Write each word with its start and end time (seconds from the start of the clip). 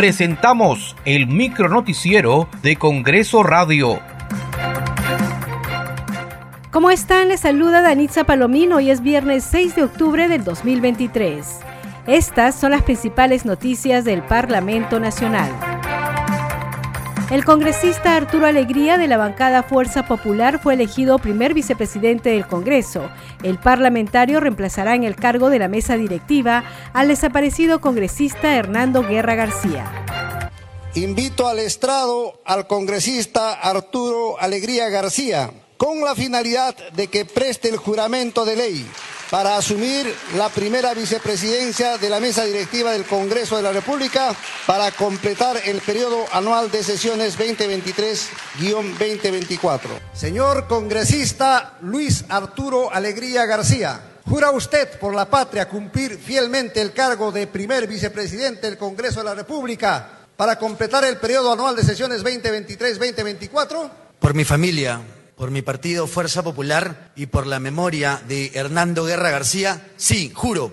presentamos 0.00 0.96
el 1.04 1.26
micronoticiero 1.26 2.48
de 2.62 2.76
Congreso 2.76 3.42
Radio. 3.42 4.00
¿Cómo 6.70 6.90
están? 6.90 7.28
Les 7.28 7.40
saluda 7.40 7.82
Danitza 7.82 8.24
Palomino. 8.24 8.76
Hoy 8.76 8.90
es 8.90 9.02
viernes 9.02 9.44
6 9.50 9.76
de 9.76 9.82
octubre 9.82 10.26
del 10.26 10.42
2023. 10.42 11.46
Estas 12.06 12.54
son 12.54 12.70
las 12.70 12.80
principales 12.80 13.44
noticias 13.44 14.06
del 14.06 14.22
Parlamento 14.22 14.98
Nacional. 15.00 15.69
El 17.30 17.44
congresista 17.44 18.16
Arturo 18.16 18.46
Alegría 18.46 18.98
de 18.98 19.06
la 19.06 19.16
bancada 19.16 19.62
Fuerza 19.62 20.04
Popular 20.04 20.60
fue 20.60 20.74
elegido 20.74 21.20
primer 21.20 21.54
vicepresidente 21.54 22.30
del 22.30 22.44
Congreso. 22.44 23.08
El 23.44 23.56
parlamentario 23.56 24.40
reemplazará 24.40 24.96
en 24.96 25.04
el 25.04 25.14
cargo 25.14 25.48
de 25.48 25.60
la 25.60 25.68
mesa 25.68 25.96
directiva 25.96 26.64
al 26.92 27.06
desaparecido 27.06 27.80
congresista 27.80 28.56
Hernando 28.56 29.04
Guerra 29.04 29.36
García. 29.36 29.86
Invito 30.96 31.46
al 31.46 31.60
estrado 31.60 32.40
al 32.44 32.66
congresista 32.66 33.52
Arturo 33.52 34.36
Alegría 34.40 34.88
García 34.88 35.52
con 35.76 36.00
la 36.00 36.16
finalidad 36.16 36.76
de 36.94 37.06
que 37.06 37.26
preste 37.26 37.68
el 37.68 37.76
juramento 37.76 38.44
de 38.44 38.56
ley 38.56 38.86
para 39.30 39.56
asumir 39.56 40.12
la 40.36 40.48
primera 40.48 40.92
vicepresidencia 40.92 41.96
de 41.98 42.10
la 42.10 42.18
mesa 42.18 42.44
directiva 42.44 42.90
del 42.92 43.04
Congreso 43.04 43.56
de 43.56 43.62
la 43.62 43.70
República 43.72 44.34
para 44.66 44.90
completar 44.90 45.56
el 45.64 45.80
periodo 45.80 46.24
anual 46.32 46.68
de 46.70 46.82
sesiones 46.82 47.38
2023-2024. 47.38 49.80
Señor 50.12 50.66
congresista 50.66 51.76
Luis 51.80 52.24
Arturo 52.28 52.92
Alegría 52.92 53.46
García, 53.46 54.00
¿jura 54.28 54.50
usted 54.50 54.98
por 54.98 55.14
la 55.14 55.30
patria 55.30 55.68
cumplir 55.68 56.18
fielmente 56.18 56.82
el 56.82 56.92
cargo 56.92 57.30
de 57.30 57.46
primer 57.46 57.86
vicepresidente 57.86 58.66
del 58.66 58.78
Congreso 58.78 59.20
de 59.20 59.26
la 59.26 59.36
República 59.36 60.08
para 60.36 60.58
completar 60.58 61.04
el 61.04 61.18
periodo 61.18 61.52
anual 61.52 61.76
de 61.76 61.84
sesiones 61.84 62.24
2023-2024? 62.24 63.90
Por 64.18 64.34
mi 64.34 64.44
familia 64.44 65.00
por 65.40 65.50
mi 65.50 65.62
partido 65.62 66.06
Fuerza 66.06 66.42
Popular 66.42 67.12
y 67.16 67.24
por 67.24 67.46
la 67.46 67.60
memoria 67.60 68.20
de 68.28 68.50
Hernando 68.52 69.06
Guerra 69.06 69.30
García, 69.30 69.88
sí, 69.96 70.30
juro. 70.34 70.72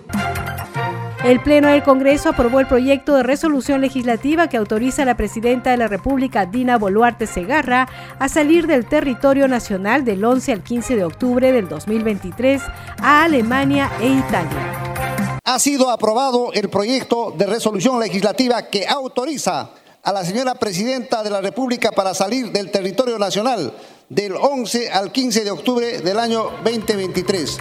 El 1.24 1.42
Pleno 1.42 1.68
del 1.68 1.82
Congreso 1.82 2.28
aprobó 2.28 2.60
el 2.60 2.68
proyecto 2.68 3.16
de 3.16 3.22
resolución 3.22 3.80
legislativa 3.80 4.50
que 4.50 4.58
autoriza 4.58 5.02
a 5.02 5.06
la 5.06 5.16
Presidenta 5.16 5.70
de 5.70 5.78
la 5.78 5.88
República, 5.88 6.44
Dina 6.44 6.76
Boluarte 6.76 7.26
Segarra, 7.26 7.88
a 8.18 8.28
salir 8.28 8.66
del 8.66 8.86
territorio 8.86 9.48
nacional 9.48 10.04
del 10.04 10.22
11 10.22 10.52
al 10.52 10.62
15 10.62 10.96
de 10.96 11.04
octubre 11.04 11.50
del 11.50 11.66
2023 11.66 12.60
a 12.98 13.24
Alemania 13.24 13.90
e 14.02 14.08
Italia. 14.08 15.40
Ha 15.44 15.58
sido 15.60 15.88
aprobado 15.88 16.52
el 16.52 16.68
proyecto 16.68 17.34
de 17.38 17.46
resolución 17.46 17.98
legislativa 18.00 18.68
que 18.68 18.86
autoriza 18.86 19.70
a 20.02 20.12
la 20.12 20.26
señora 20.26 20.56
Presidenta 20.56 21.22
de 21.22 21.30
la 21.30 21.40
República 21.40 21.90
para 21.90 22.12
salir 22.12 22.52
del 22.52 22.70
territorio 22.70 23.18
nacional 23.18 23.72
del 24.08 24.34
11 24.34 24.90
al 24.90 25.12
15 25.12 25.44
de 25.44 25.50
octubre 25.50 26.00
del 26.00 26.18
año 26.18 26.44
2023. 26.64 27.58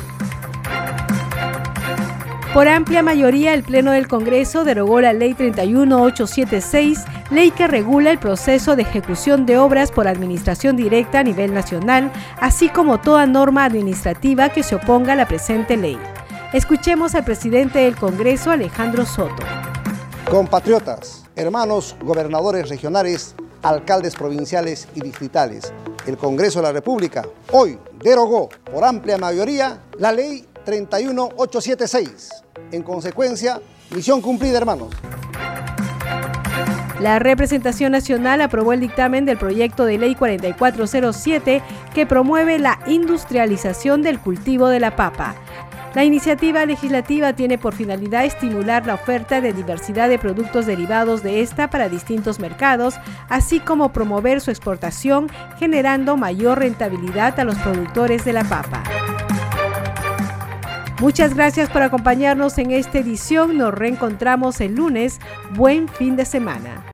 Por 2.54 2.67
amplia 2.67 3.04
mayoría, 3.04 3.54
el 3.54 3.64
Pleno 3.64 3.92
del 3.92 4.08
Congreso 4.08 4.64
derogó 4.64 5.02
la 5.02 5.14
Ley 5.14 5.34
31876, 5.34 7.04
ley 7.30 7.52
que 7.52 7.67
regula 7.67 8.09
el 8.09 8.17
proceso 8.17 8.76
de 8.76 8.84
ejecución 8.84 9.45
de 9.45 9.58
obras 9.58 9.92
por 9.92 10.08
administración 10.08 10.76
directa 10.76 11.20
a 11.20 11.23
nivel 11.23 11.54
nacional, 11.54 12.12
así 12.39 12.70
como 12.70 13.00
toda 13.00 13.28
norma 13.28 13.66
administrativa 13.66 14.50
que 14.50 14.64
se 14.64 14.76
oponga 14.76 15.14
a 15.14 15.17
la 15.17 15.28
presente 15.28 15.76
ley. 15.78 16.00
Escuchemos 16.54 17.14
al 17.14 17.26
presidente 17.26 17.80
del 17.80 17.98
Congreso, 17.98 18.50
Alejandro 18.50 19.06
Soto. 19.06 19.44
Compatriotas, 20.32 21.26
hermanos 21.36 21.95
gobernadores 22.02 22.70
regionales, 22.70 23.36
alcaldes 23.61 24.16
provinciales 24.16 24.88
y 24.95 25.02
distritales, 25.02 25.73
el 26.08 26.17
Congreso 26.17 26.59
de 26.59 26.64
la 26.64 26.71
República 26.71 27.27
hoy 27.52 27.77
derogó 28.02 28.49
por 28.71 28.83
amplia 28.83 29.17
mayoría 29.17 29.82
la 29.99 30.11
ley 30.11 30.45
31876. 30.65 32.30
En 32.71 32.82
consecuencia, 32.82 33.61
misión 33.92 34.21
cumplida, 34.21 34.58
hermanos. 34.58 34.89
La 36.99 37.20
representación 37.20 37.92
nacional 37.92 38.42
aprobó 38.42 38.73
el 38.73 38.80
dictamen 38.80 39.26
del 39.26 39.37
proyecto 39.37 39.86
de 39.86 39.99
ley 39.99 40.15
4407 40.15 41.61
que 41.93 42.05
promueve 42.08 42.58
la 42.58 42.80
industrialización 42.87 44.02
del 44.02 44.20
cultivo 44.20 44.67
de 44.70 44.80
la 44.80 44.95
papa. 44.95 45.36
La 45.97 46.03
iniciativa 46.03 46.63
legislativa 46.63 47.33
tiene 47.33 47.58
por 47.58 47.73
finalidad 47.73 48.23
estimular 48.23 48.85
la 48.85 48.93
oferta 48.93 49.41
de 49.41 49.52
diversidad 49.52 50.09
de 50.09 50.19
productos 50.19 50.67
derivados 50.67 51.23
de 51.23 51.41
esta 51.41 51.71
para 51.71 51.89
distintos 51.89 52.39
mercados, 52.39 52.93
así 53.30 53.59
como 53.59 53.91
promover 53.91 54.39
su 54.39 54.52
exportación, 54.52 55.27
generando 55.58 56.15
mayor 56.15 56.59
rentabilidad 56.59 57.39
a 57.39 57.43
los 57.43 57.58
productores 57.58 58.23
de 58.25 58.33
la 58.33 58.43
papa. 58.43 58.83
Muchas 60.99 61.33
gracias 61.33 61.67
por 61.67 61.81
acompañarnos 61.81 62.59
en 62.59 62.69
esta 62.69 62.99
edición. 62.99 63.58
Nos 63.58 63.73
reencontramos 63.73 64.61
el 64.61 64.75
lunes. 64.75 65.17
Buen 65.55 65.87
fin 65.87 66.15
de 66.15 66.25
semana. 66.25 66.93